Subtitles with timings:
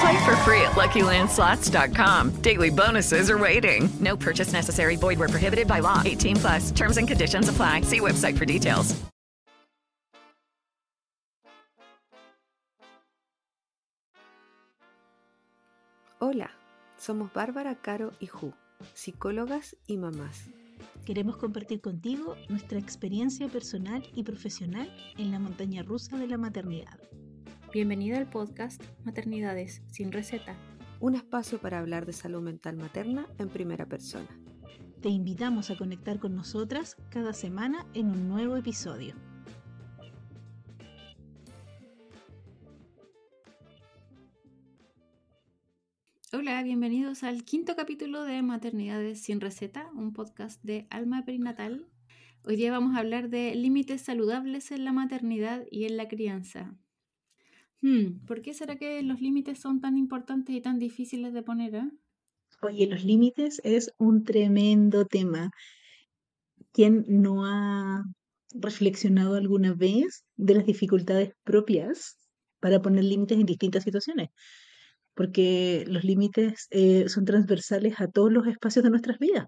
[0.00, 2.42] Play for free at LuckyLandSlots.com.
[2.42, 3.88] Daily bonuses are waiting.
[4.00, 4.96] No purchase necessary.
[4.96, 6.02] Void where prohibited by law.
[6.04, 6.70] 18 plus.
[6.72, 7.82] Terms and conditions apply.
[7.82, 8.94] See website for details.
[16.18, 16.50] Hola,
[16.96, 18.54] somos Bárbara, Caro y Ju,
[18.94, 20.48] psicólogas y mamás.
[21.04, 26.98] Queremos compartir contigo nuestra experiencia personal y profesional en la montaña rusa de la maternidad.
[27.72, 30.56] Bienvenida al podcast Maternidades sin receta.
[31.00, 34.28] Un espacio para hablar de salud mental materna en primera persona.
[35.02, 39.14] Te invitamos a conectar con nosotras cada semana en un nuevo episodio.
[46.32, 51.88] Hola, bienvenidos al quinto capítulo de Maternidades sin receta, un podcast de Alma Perinatal.
[52.44, 56.76] Hoy día vamos a hablar de límites saludables en la maternidad y en la crianza.
[57.86, 61.76] Hmm, ¿Por qué será que los límites son tan importantes y tan difíciles de poner?
[61.76, 61.88] Eh?
[62.62, 65.52] Oye, los límites es un tremendo tema.
[66.72, 68.02] ¿Quién no ha
[68.50, 72.16] reflexionado alguna vez de las dificultades propias
[72.58, 74.30] para poner límites en distintas situaciones?
[75.14, 79.46] porque los límites eh, son transversales a todos los espacios de nuestras vidas.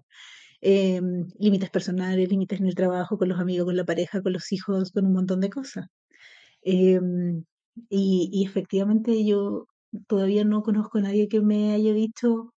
[0.61, 4.51] Em, límites personales, límites en el trabajo, con los amigos, con la pareja, con los
[4.51, 5.85] hijos, con un montón de cosas.
[6.63, 7.43] Em,
[7.89, 9.67] y, efectivamente yo
[10.07, 12.53] todavía no conozco a nadie que me haya dicho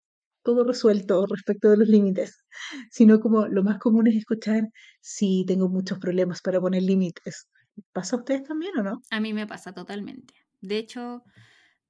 [0.44, 2.44] todo resuelto respecto de los límites,
[2.92, 4.64] sino como lo más común es escuchar
[5.02, 7.48] si tengo muchos problemas para poner límites.
[7.94, 9.02] ¿Pasa a ustedes también o no?
[9.12, 10.34] A mí me pasa totalmente.
[10.62, 11.24] De hecho,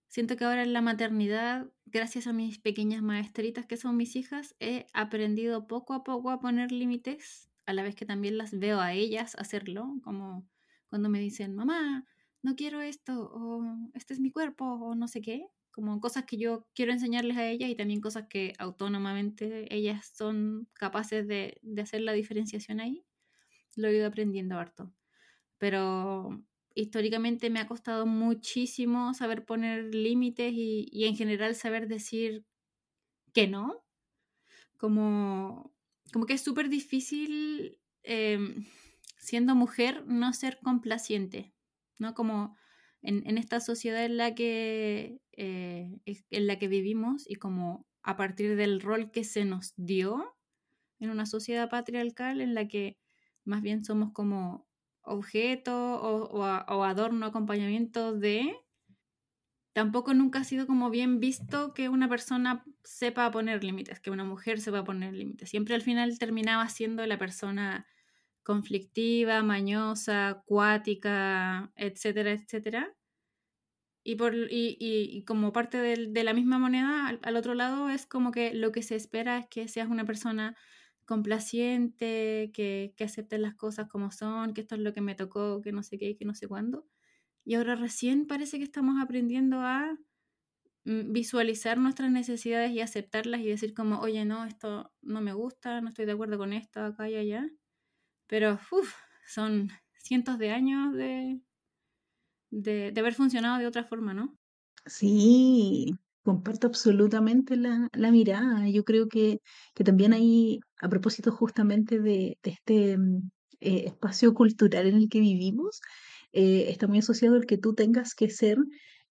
[0.10, 4.56] Siento que ahora en la maternidad, gracias a mis pequeñas maestritas que son mis hijas,
[4.60, 8.80] he aprendido poco a poco a poner límites, a la vez que también las veo
[8.80, 10.48] a ellas hacerlo, como
[10.88, 12.06] cuando me dicen, mamá,
[12.42, 13.64] no quiero esto, o
[13.94, 17.48] este es mi cuerpo, o no sé qué, como cosas que yo quiero enseñarles a
[17.48, 23.06] ellas y también cosas que autónomamente ellas son capaces de, de hacer la diferenciación ahí.
[23.76, 24.94] Lo he ido aprendiendo harto.
[25.58, 26.44] Pero
[26.76, 32.46] históricamente me ha costado muchísimo saber poner límites y, en general saber decir
[33.34, 33.84] que no.
[34.78, 35.74] Como,
[36.14, 38.66] como que es súper difícil em,
[39.18, 41.54] siendo mujer no ser complaciente,
[42.00, 42.14] ¿no?
[42.14, 42.56] Como
[43.02, 48.56] en, esta sociedad en la, que, eh, en la que vivimos y como a partir
[48.56, 50.36] del rol que se nos dio
[51.00, 52.98] en una sociedad patriarcal en la que
[53.46, 54.68] más bien somos como
[55.02, 58.56] objeto o, adorno, acompañamiento de,
[59.74, 64.24] tampoco nunca ha sido como bien visto que una persona sepa poner límites, que una
[64.24, 65.50] mujer sepa poner límites.
[65.50, 67.88] Siempre al final terminaba siendo la persona
[68.44, 72.96] conflictiva, mañosa, acuática, etcétera, etcétera.
[74.04, 78.32] Y, por, y, como parte de, la misma moneda, al, al, otro lado es como
[78.32, 80.56] que lo que se espera es que seas una persona
[81.06, 85.62] complaciente, que, que acepten las cosas como son, que esto es lo que me tocó,
[85.62, 86.88] que no sé qué, que no sé cuándo.
[87.46, 89.98] Y ahora recién parece que estamos aprendiendo a
[90.86, 95.82] mm, visualizar nuestras necesidades y aceptarlas y decir como, oye, no, esto no me gusta,
[95.82, 97.50] no estoy de acuerdo con esto, acá y allá.
[98.30, 98.60] Pero
[99.28, 101.42] son cientos de años de,
[102.52, 104.38] de, de haber funcionado de otra forma, ¿no?
[104.86, 105.92] Sí,
[106.24, 108.70] Comparto absolutamente la, la mirada.
[108.70, 109.40] Yo creo que,
[109.74, 113.30] que también hay, a propósito justamente de, de este mm,
[113.62, 115.80] eh, espacio cultural en el que vivimos,
[116.34, 118.58] eh, está muy asociado el que tú tengas que ser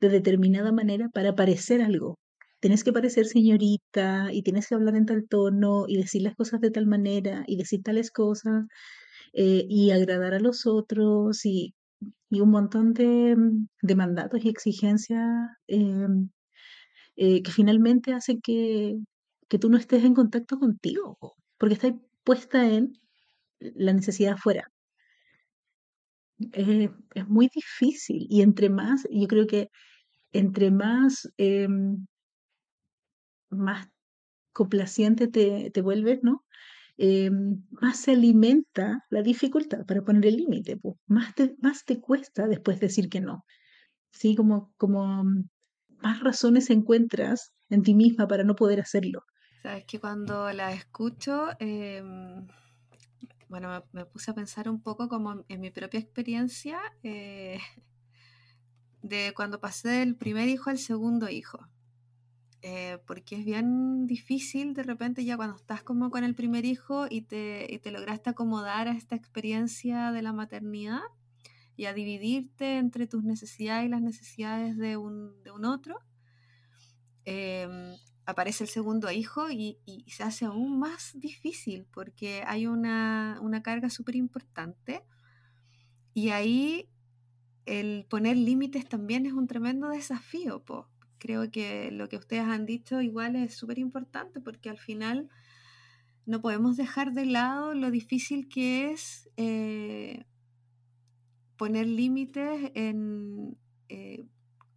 [0.00, 2.18] de determinada manera para parecer algo.
[2.60, 6.60] Tienes que parecer señorita y tienes que hablar en tal tono y decir las cosas
[6.60, 8.64] de tal manera y decir tales cosas
[9.32, 11.74] eh, y agradar a los otros y,
[12.30, 15.24] y un montón de, mm, mandatos y exigencias
[15.68, 16.30] em,
[17.16, 18.96] eh, que finalmente hace que,
[19.48, 21.18] que tú no estés en contacto contigo,
[21.58, 21.94] porque estás
[22.24, 22.92] puesta en
[23.60, 24.70] la necesidad afuera.
[27.14, 29.70] es muy difícil y entre más, yo creo que
[30.32, 32.06] entre más, em,
[33.50, 33.88] más
[34.52, 36.44] complaciente te, te vuelves, ¿no?
[37.00, 42.00] Em, más se alimenta la dificultad para poner el límite, po, más te, más te
[42.00, 43.44] cuesta después decir que no.
[44.10, 45.48] Sí, como, como mm,
[46.02, 49.22] más razones encuentras en ti misma para no poder hacerlo.
[49.62, 52.48] Sabes que cuando la escucho, em,
[53.48, 57.58] bueno, me, me puse a pensar un poco como en mi propia experiencia eh,
[59.02, 61.60] de cuando pasé del primer hijo al segundo hijo.
[62.62, 67.06] Eh, porque es bien difícil de repente ya cuando estás como con el primer hijo
[67.08, 71.02] y te, y te lograste acomodar a esta experiencia de la maternidad
[71.76, 76.00] y a dividirte entre tus necesidades y las necesidades de un, de un otro,
[77.24, 77.94] em,
[78.26, 83.62] aparece el segundo hijo y, y, se hace aún más difícil porque hay una, una
[83.62, 85.04] carga súper importante
[86.12, 86.88] y ahí
[87.66, 90.88] el poner límites también es un tremendo desafío, po,
[91.18, 95.28] creo que lo que ustedes han dicho igual es súper importante porque al final
[96.26, 100.24] no podemos dejar de lado lo difícil que es eh,
[101.56, 103.56] poner límites en,
[103.88, 104.26] eh,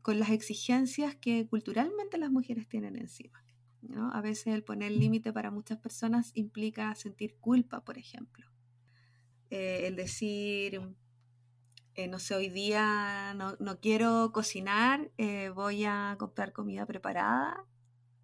[0.01, 3.43] con las exigencias que culturalmente las mujeres tienen encima.
[3.81, 4.11] ¿no?
[4.13, 8.47] A veces el poner límite para muchas personas implica sentir culpa, por ejemplo.
[9.49, 10.81] Eh, el decir,
[11.95, 17.65] eh, no sé, hoy día no, no quiero cocinar, eh, voy a comprar comida preparada,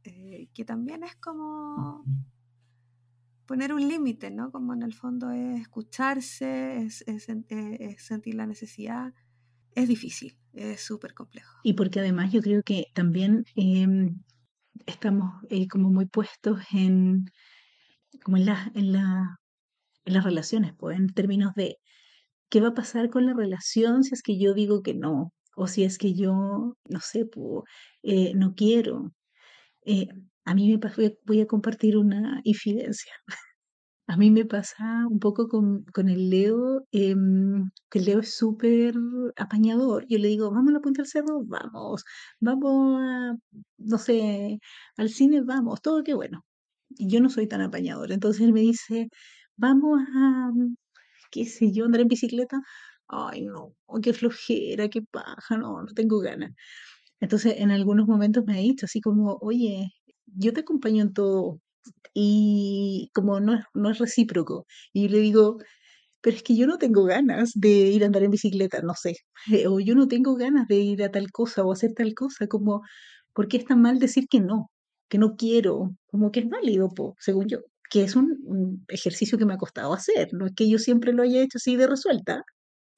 [0.03, 2.05] eh, que también es como
[3.45, 4.51] poner un límite, ¿no?
[4.51, 9.13] Como en el fondo es escucharse, es, es, es sentir la necesidad.
[9.75, 11.59] Es difícil, es súper complejo.
[11.63, 14.23] Y porque además yo creo que también em,
[14.85, 17.25] estamos como muy puestos en,
[18.23, 19.39] como en, la, en, la,
[20.05, 21.77] en las relaciones, pues, en términos de
[22.49, 25.33] ¿Qué va a pasar con la relación si es que yo digo que no?
[25.55, 27.29] O si es que yo, no sé,
[28.03, 29.11] eh, no quiero.
[29.85, 30.07] Eh,
[30.45, 33.13] a mí me pasa, voy a compartir una infidencia.
[34.09, 38.35] A mí me pasa un poco con, con el Leo, em, que el Leo es
[38.37, 38.95] súper
[39.35, 40.05] apañador.
[40.07, 42.03] Yo le digo, vamos a la Punta del Cerro, vamos,
[42.39, 43.35] vamos a,
[43.77, 44.59] no sé,
[44.97, 46.45] al cine, vamos, todo qué bueno.
[46.89, 48.11] Y yo no soy tan apañador.
[48.13, 49.09] Entonces él me dice,
[49.57, 50.51] vamos a,
[51.31, 52.61] qué sé yo, andar en bicicleta,
[53.07, 56.51] ay no, qué flojera, qué paja, no, no tengo ganas.
[57.19, 59.91] Entonces, en algunos momentos me ha dicho así como, oye,
[60.27, 61.59] yo te acompaño en todo
[62.13, 64.65] y como no es, no es recíproco.
[64.93, 65.57] Y yo le digo,
[66.21, 69.15] pero es que yo no tengo ganas de ir a andar en bicicleta, no sé,
[69.69, 72.81] o yo no tengo ganas de ir a tal cosa o hacer tal cosa, como,
[73.33, 74.71] ¿por qué es tan mal decir que no?
[75.09, 77.59] Que no quiero, como que es válido, po, según yo
[77.89, 81.23] que es un, ejercicio que me ha costado hacer, no es que yo siempre lo
[81.23, 82.43] haya hecho así de resuelta,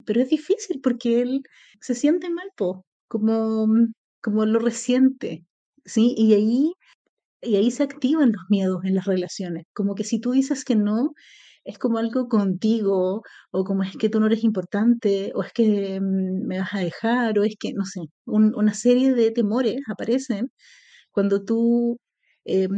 [0.04, 1.42] pero es difícil porque él
[1.80, 3.68] se siente mal, po, como,
[4.22, 5.44] como lo resiente,
[5.84, 6.14] ¿sí?
[6.16, 6.72] Y ahí,
[7.42, 10.76] y ahí se activan los miedos en las relaciones, como que si tú dices que
[10.76, 11.12] no,
[11.64, 16.00] es como algo contigo, o como es que tú no eres importante, o es que
[16.00, 20.50] me vas a dejar, o es que, no sé, un, una serie de temores aparecen
[21.12, 21.98] cuando tú
[22.44, 22.68] eh,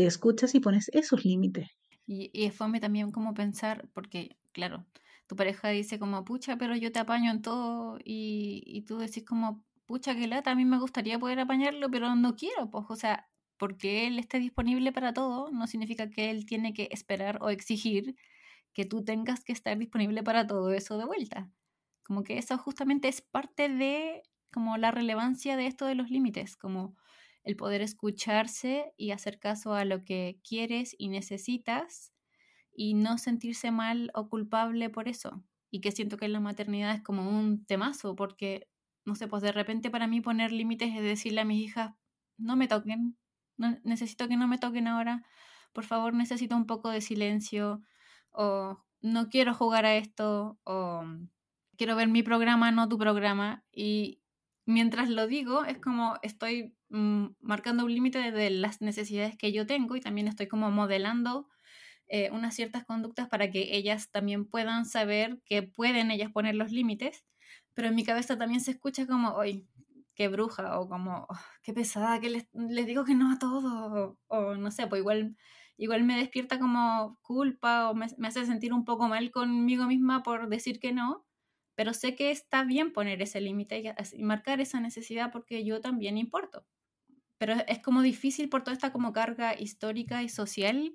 [0.00, 1.68] te escuchas y pones esos límites.
[2.06, 4.86] Y, y es fome también como pensar, porque claro,
[5.26, 9.26] tu pareja dice como, pucha, pero yo te apaño en todo y, y tú decís
[9.26, 12.96] como, pucha, que lata, a mí me gustaría poder apañarlo, pero no quiero, pues, o
[12.96, 17.50] sea, porque él esté disponible para todo, no significa que él tiene que esperar o
[17.50, 18.16] exigir
[18.72, 21.50] que tú tengas que estar disponible para todo eso de vuelta.
[22.04, 26.56] Como que eso justamente es parte de como la relevancia de esto de los límites,
[26.56, 26.96] como
[27.44, 32.12] el poder escucharse y hacer caso a lo que quieres y necesitas
[32.72, 35.44] y no sentirse mal o culpable por eso.
[35.70, 38.68] Y que siento que en la maternidad es como un temazo, porque,
[39.04, 41.94] no sé, pues de repente para mí poner límites es decirle a mis hijas,
[42.38, 43.16] no me toquen,
[43.56, 45.24] no, necesito que no me toquen ahora,
[45.72, 47.82] por favor necesito un poco de silencio,
[48.32, 51.04] o no quiero jugar a esto, o
[51.76, 53.64] quiero ver mi programa, no tu programa.
[53.72, 54.19] Y
[54.72, 59.64] mientras lo digo, es como estoy Mm, marcando un límite de las necesidades que yo
[59.64, 61.48] tengo y también estoy como modelando
[62.08, 66.72] eh, unas ciertas conductas para que ellas también puedan saber que pueden ellas poner los
[66.72, 67.24] límites,
[67.74, 69.68] pero en mi cabeza también se escucha como, hoy
[70.14, 72.48] qué bruja, o como, oh, qué pesada, que les,
[72.86, 75.36] digo que no a todo, o, no sé, pues igual,
[75.76, 80.48] igual me despierta como culpa o me hace sentir un poco mal conmigo misma por
[80.48, 81.24] decir que no,
[81.80, 83.82] pero sé que está bien poner ese límite
[84.12, 86.66] y marcar esa necesidad porque yo también importo
[87.38, 90.94] pero es como difícil por toda esta como carga histórica y social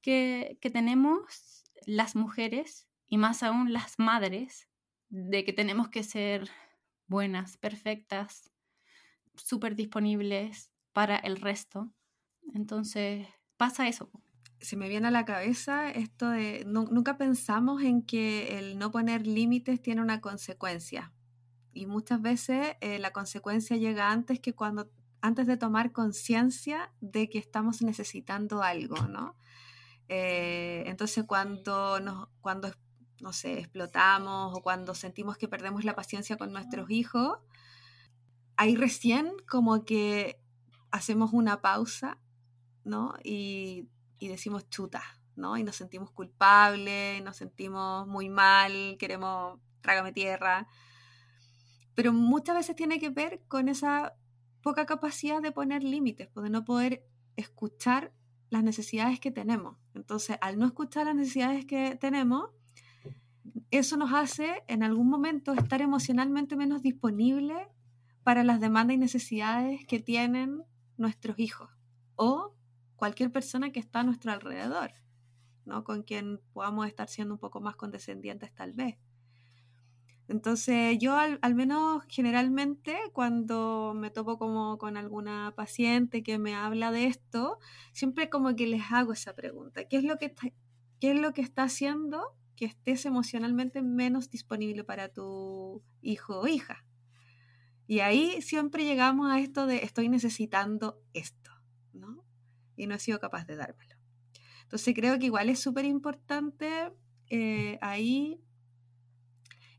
[0.00, 4.70] que, que tenemos las mujeres y más aún las madres
[5.10, 6.48] de que tenemos que ser
[7.08, 8.50] buenas, perfectas,
[9.34, 11.92] súper disponibles para el resto.
[12.54, 14.10] Entonces pasa eso.
[14.62, 19.26] Se me viene a la cabeza esto de nunca pensamos en que el no poner
[19.26, 21.12] límites tiene una consecuencia.
[21.74, 24.90] Y muchas veces eh, la consecuencia llega antes que cuando
[25.20, 29.36] antes de tomar conciencia de que estamos necesitando algo, ¿no?
[30.08, 32.72] Eh, entonces cuando nos, cuando
[33.22, 37.38] no sé, explotamos o cuando sentimos que perdemos la paciencia con nuestros hijos,
[38.56, 40.42] ahí recién como que
[40.90, 42.18] hacemos una pausa,
[42.84, 43.14] ¿no?
[43.22, 43.88] Y,
[44.22, 45.02] y decimos chuta,
[45.34, 45.56] ¿no?
[45.56, 50.68] Y nos sentimos culpables, nos sentimos muy mal, queremos trágame tierra.
[51.96, 54.14] Pero muchas veces tiene que ver con esa
[54.62, 58.12] poca capacidad de poner límites, pues, de no poder escuchar
[58.48, 59.76] las necesidades que tenemos.
[59.92, 62.50] Entonces, al no escuchar las necesidades que tenemos,
[63.72, 67.66] eso nos hace en algún momento estar emocionalmente menos disponibles
[68.22, 70.62] para las demandas y necesidades que tienen
[70.96, 71.70] nuestros hijos
[72.14, 72.54] o
[73.02, 74.92] cualquier persona que está a nuestro alrededor,
[75.64, 75.82] ¿no?
[75.82, 78.96] con quien podamos estar siendo un poco más condescendientes tal vez.
[80.28, 86.92] Entonces yo al, menos generalmente cuando me topo como con alguna paciente que me habla
[86.92, 87.58] de esto,
[87.92, 90.32] siempre como que les hago esa pregunta, ¿qué es lo que
[91.00, 96.46] qué es lo que está haciendo que estés emocionalmente menos disponible para tu hijo o
[96.46, 96.84] hija.
[97.88, 101.41] Y ahí siempre llegamos a esto de estoy necesitando esto.
[102.76, 103.96] Y no he sido capaz de dármelo.
[104.62, 106.92] Entonces creo que igual es súper importante
[107.28, 108.40] eh, ahí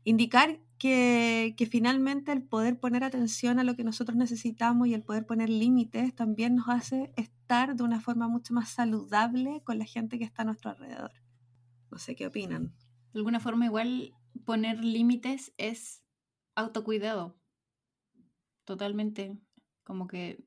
[0.04, 5.02] indicar que, que, finalmente el poder poner atención a lo que nosotros necesitamos y el
[5.02, 9.84] poder poner límites también nos hace estar de una forma mucho más saludable con la
[9.84, 11.12] gente que está a nuestro alrededor.
[11.90, 12.74] No sé qué opinan.
[13.12, 16.02] De alguna forma igual poner límites es
[16.54, 17.36] autocuidado.
[18.64, 19.38] Totalmente.
[19.84, 20.44] Como que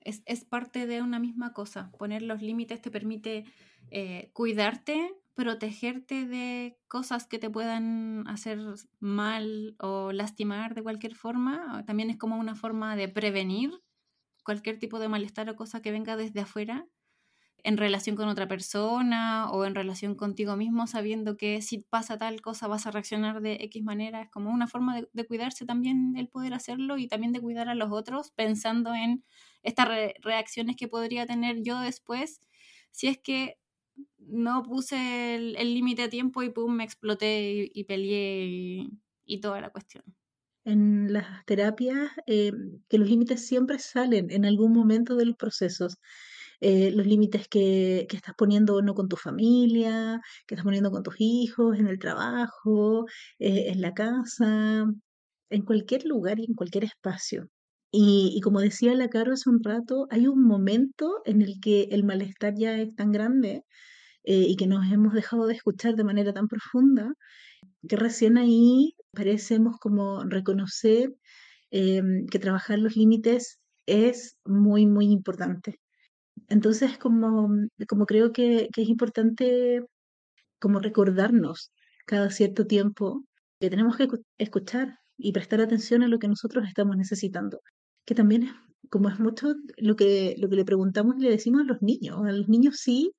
[0.00, 1.90] es, parte de una misma cosa.
[1.98, 3.44] Poner los límites te permite
[3.90, 8.58] eh, cuidarte, protegerte de cosas que te puedan hacer
[8.98, 11.84] mal o lastimar de cualquier forma.
[11.86, 13.70] También es como una forma de prevenir
[14.44, 16.86] cualquier tipo de malestar o cosa que venga desde afuera
[17.64, 22.40] en relación con otra persona o en relación contigo mismo, sabiendo que si pasa tal
[22.40, 24.22] cosa vas a reaccionar de X manera.
[24.22, 27.74] Es como una forma de, cuidarse también el poder hacerlo y también de cuidar a
[27.74, 29.24] los otros, pensando en
[29.62, 29.88] estas
[30.22, 32.40] reacciones que podría tener yo después
[32.90, 33.56] si es que
[34.18, 38.88] no puse el límite a tiempo y pum, me exploté y, peleé
[39.24, 40.04] y, toda la cuestión.
[40.64, 42.52] En las terapias, eh,
[42.88, 45.96] que los límites siempre salen en algún momento de los procesos.
[46.60, 51.02] Eh, los límites que, que, estás poniendo no con tu familia, que estás poniendo con
[51.02, 53.06] tus hijos, en el trabajo,
[53.38, 54.84] eh, en la casa,
[55.50, 57.48] en cualquier lugar y en cualquier espacio.
[57.92, 62.04] Y, como decía la Caro hace un rato, hay un momento en el que el
[62.04, 63.64] malestar ya es tan grande
[64.24, 67.14] eh, y que nos hemos dejado de escuchar de manera tan profunda,
[67.88, 71.14] que recién ahí parecemos como reconocer
[71.70, 75.80] em, que trabajar los límites es muy, muy importante.
[76.48, 77.50] Entonces, como,
[77.88, 79.82] como creo que, que es importante
[80.60, 81.72] como recordarnos
[82.06, 83.24] cada cierto tiempo
[83.60, 87.60] que tenemos que escuchar y prestar atención a lo que nosotros estamos necesitando.
[88.10, 88.50] Que también es,
[88.90, 92.18] como es mucho lo que, lo que le preguntamos y le decimos a los niños.
[92.26, 93.12] A los niños sí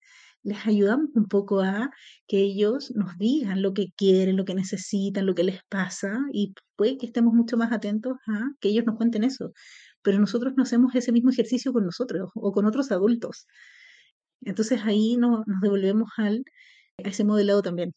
[0.44, 1.92] les ayudamos un poco a
[2.28, 6.54] que ellos nos digan lo que quieren, lo que necesitan, lo que les pasa y
[6.76, 9.54] puede que estemos mucho más atentos a que ellos nos cuenten eso
[10.02, 13.48] pero nosotros no hacemos ese mismo ejercicio con nosotros o con otros adultos.
[14.42, 16.44] Entonces ahí nos devolvemos al,
[17.04, 17.94] a ese modelado también.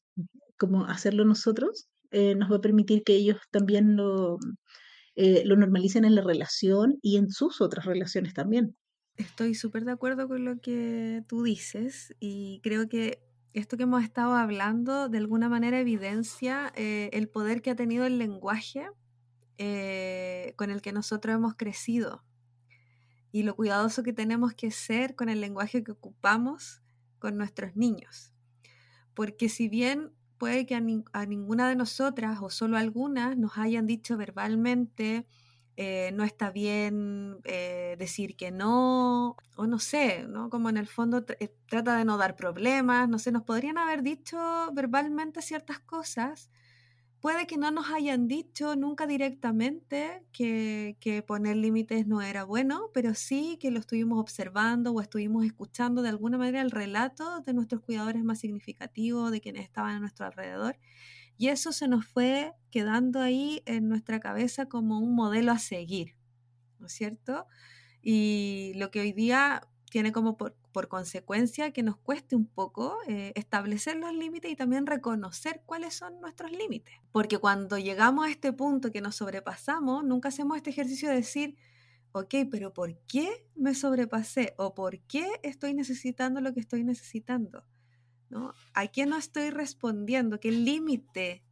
[0.59, 4.39] Como hacerlo nosotros eh, nos va a permitir que ellos también lo,
[5.17, 8.77] eh, lo normalicen en la relación y en sus otras relaciones también.
[9.17, 14.03] Estoy súper de acuerdo con lo que tú dices y creo que esto que hemos
[14.03, 18.89] estado hablando de alguna manera evidencia eh, el poder que ha tenido el lenguaje
[19.59, 22.25] eh, con el que nosotros hemos crecido
[23.31, 26.83] y lo cuidadoso que tenemos que ser con el lenguaje que ocupamos
[27.19, 28.33] con nuestros niños.
[29.13, 30.13] Porque si bien
[30.45, 35.27] puede que a, ninguna de nosotras o solo algunas nos hayan dicho verbalmente,
[35.79, 40.51] eh, no está bien eh, decir que no, o no sé, ¿no?
[40.51, 41.25] Como en el fondo
[41.67, 44.37] trata de no dar problemas, no sé, nos podrían haber dicho
[44.75, 46.51] verbalmente ciertas cosas
[47.25, 53.15] puede que no nos hayan dicho nunca directamente que, poner límites no era bueno, pero
[53.15, 57.81] sí que lo estuvimos observando o estuvimos escuchando de alguna manera el relato de nuestros
[57.81, 60.77] cuidadores más significativos, de quienes estaban a nuestro alrededor.
[61.39, 66.17] Y eso se nos fue quedando ahí en nuestra cabeza como un modelo a seguir,
[66.79, 67.47] ¿no es cierto?
[68.03, 73.33] Y lo que hoy día tiene como por, consecuencia que nos cueste un poco eh,
[73.37, 76.97] establecer los límites y también reconocer cuáles son nuestros límites.
[77.13, 81.57] Porque cuando llegamos a este punto que nos sobrepasamos, nunca hacemos este ejercicio de decir,
[82.11, 84.55] ok, pero ¿por qué me sobrepasé?
[84.57, 87.65] ¿O por qué estoy necesitando lo que estoy necesitando?
[88.31, 88.53] ¿No?
[88.75, 90.41] ¿A qué no estoy respondiendo?
[90.41, 91.45] ¿Qué límite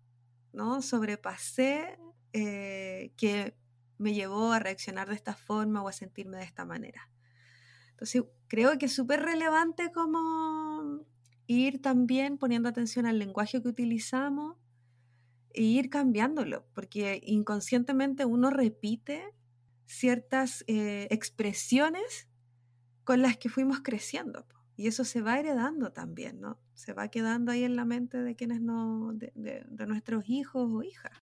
[0.52, 0.82] ¿no?
[0.82, 1.96] sobrepasé
[2.32, 3.54] eh, que
[3.98, 7.11] me llevó a reaccionar de esta forma o a sentirme de esta manera?
[8.48, 11.04] Creo que es súper relevante como
[11.46, 14.56] ir también poniendo atención al lenguaje que utilizamos
[15.50, 19.22] e ir cambiándolo, porque inconscientemente uno repite
[19.86, 22.28] ciertas eh, expresiones
[23.04, 24.46] con las que fuimos creciendo.
[24.76, 26.58] Y eso se va heredando también, ¿no?
[26.74, 30.82] Se va quedando ahí en la mente de quienes no, de, de, nuestros hijos o
[30.82, 31.12] hijas.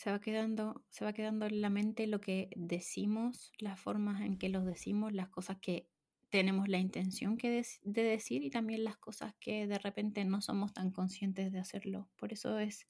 [0.00, 4.38] Se va, quedando, se va quedando en la mente lo que decimos, las formas en
[4.38, 5.90] que los decimos, las cosas que
[6.30, 7.50] tenemos la intención que
[7.82, 12.08] de, decir y también las cosas que de repente no somos tan conscientes de hacerlo.
[12.16, 12.86] Por eso es,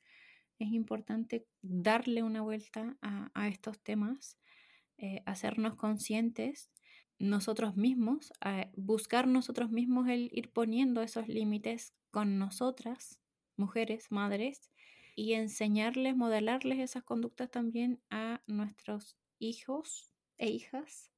[0.60, 4.38] es importante darle una vuelta a, estos temas
[4.96, 6.70] eh, hacernos conscientes
[7.18, 8.32] nosotros mismos,
[8.76, 13.20] buscar nosotros mismos el ir poniendo esos límites con nosotras,
[13.56, 14.70] mujeres, madres,
[15.20, 21.10] y enseñarles, modelarles esas conductas también a nuestros hijos e hijas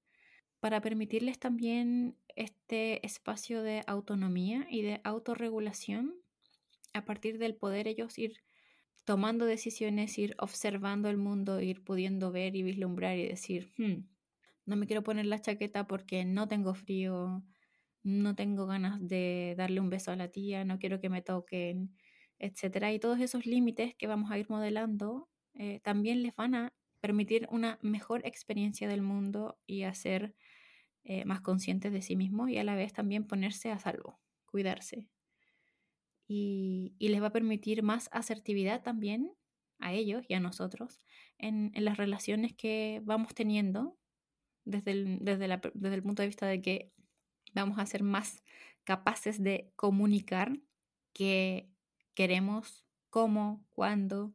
[0.58, 6.16] para permitirles también este espacio de autonomía y de autorregulación
[6.92, 8.38] a partir del poder ellos ir
[9.04, 14.04] tomando decisiones, ir observando el mundo, ir pudiendo ver y vislumbrar y decir, hmm,
[14.66, 17.44] no me quiero poner la chaqueta porque no tengo frío,
[18.02, 21.94] no tengo ganas de darle un beso a la tía, no quiero que me toquen,
[22.42, 22.92] etcétera.
[22.92, 27.48] Y todos esos límites que vamos a ir modelando eh, también les van a permitir
[27.50, 30.34] una mejor experiencia del mundo y hacer
[31.04, 35.08] eh, más conscientes de sí mismos y a la vez también ponerse a salvo, cuidarse,
[36.28, 39.32] y, les va a permitir más asertividad también
[39.78, 41.00] a ellos y a nosotros
[41.38, 43.98] en, las relaciones que vamos teniendo
[44.64, 46.92] desde desde, desde el punto de vista de que
[47.54, 48.42] vamos a ser más
[48.84, 50.58] capaces de comunicar
[51.12, 51.71] que
[52.14, 54.34] queremos, cómo, cuándo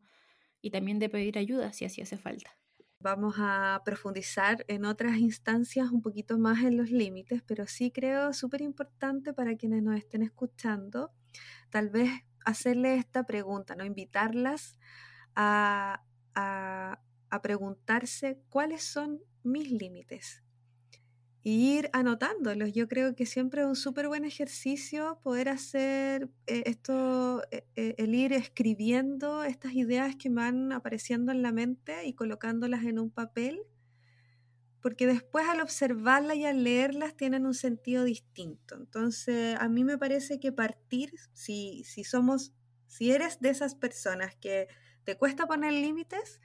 [0.61, 2.57] y también de pedir ayuda si así hace falta.
[2.99, 8.33] Vamos a profundizar en otras instancias un poquito más en los límites, pero sí creo
[8.33, 11.11] súper importante para quienes nos estén escuchando
[11.69, 12.09] tal vez
[12.43, 13.85] hacerle esta pregunta, ¿no?
[13.85, 14.79] Invitarlas
[15.35, 16.03] a,
[17.43, 20.43] preguntarse cuáles son mis límites
[21.49, 22.73] ir anotándolos.
[22.73, 27.95] Yo creo que siempre es un súper buen ejercicio poder hacer eh, esto, eh, eh,
[27.97, 33.11] el ir escribiendo estas ideas que van apareciendo en la mente y colocándolas en un
[33.11, 33.61] papel
[34.81, 38.75] porque después al observarlas y al leerlas tienen un sentido distinto.
[38.75, 42.53] Entonces, a mí me parece que partir, si, si somos,
[42.87, 44.67] si eres de esas personas que
[45.03, 46.39] te cuesta poner límites,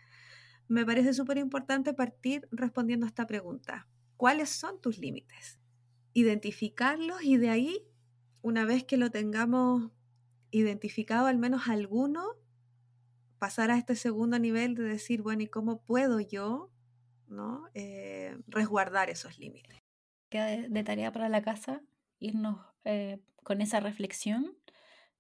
[0.67, 3.87] me parece súper importante partir respondiendo a esta pregunta.
[4.23, 5.59] ¿Cuáles son tus límites?
[6.13, 7.85] Identificarlos y de ahí,
[8.41, 9.91] una vez que lo tengamos
[10.53, 12.23] identificado al menos alguno,
[13.41, 16.71] pasar a este segundo nivel de decir, bueno, ¿y cómo puedo yo
[17.27, 17.69] ¿no?
[17.75, 19.81] Eh, resguardar esos límites.
[20.31, 21.83] Queda de, tarea para la casa
[22.21, 24.57] irnos eh, con esa reflexión,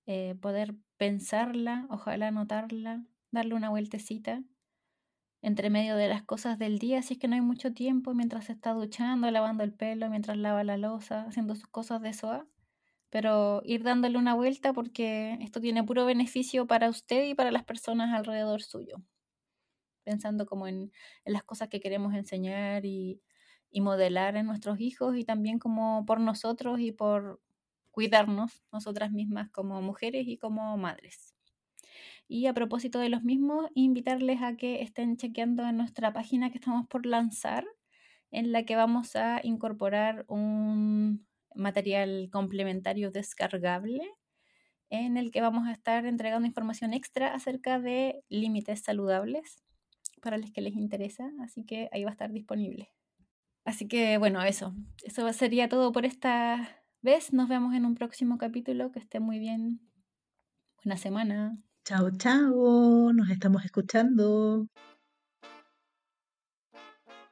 [0.06, 4.44] eh, poder pensarla, ojalá anotarla, darle una vueltecita
[5.42, 8.46] entre medio de las cosas del día, si es que no hay mucho tiempo, mientras
[8.46, 12.46] se está duchando, lavando el pelo, mientras lava la losa, haciendo sus cosas de SOA,
[13.10, 17.64] pero ir dándole una vuelta porque esto tiene puro beneficio para usted y para las
[17.64, 19.02] personas alrededor suyo
[20.02, 20.92] pensando como en,
[21.24, 23.22] las cosas que queremos enseñar y,
[23.74, 27.40] modelar en nuestros hijos y también como por nosotros y por
[27.90, 31.34] cuidarnos nosotras mismas como mujeres y como madres.
[32.28, 36.58] Y a propósito de los mismos, invitarles a que estén chequeando en nuestra página que
[36.58, 37.66] estamos por lanzar,
[38.30, 44.00] en la que vamos a incorporar un material complementario descargable
[44.88, 49.62] en el que vamos a estar entregando información extra acerca de límites saludables
[50.20, 52.90] para los que les interesa, así que ahí va a estar disponible.
[53.64, 54.74] Así que bueno, eso.
[55.04, 57.32] Eso sería todo por esta vez.
[57.32, 58.90] Nos vemos en un próximo capítulo.
[58.92, 59.80] Que esté muy bien.
[60.82, 61.58] Buena semana.
[61.84, 63.12] Chao, chao.
[63.12, 64.68] Nos estamos escuchando.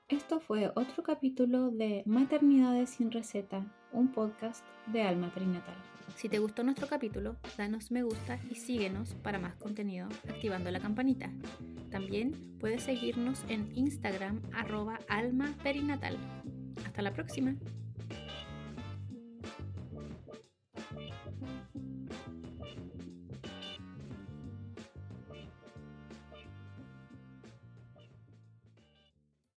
[0.09, 5.77] Esto fue otro capítulo de Maternidades sin receta, un podcast de Alma Trinatal.
[6.17, 10.81] Si te gustó nuestro capítulo, danos me gusta y síguenos para más contenido activando la
[10.81, 11.31] campanita.
[11.93, 16.19] También puedes seguirnos en Instagram arroba alma perinatal.
[16.85, 17.55] Hasta la próxima.